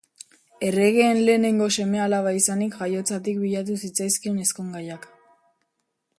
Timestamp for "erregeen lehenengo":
0.69-1.67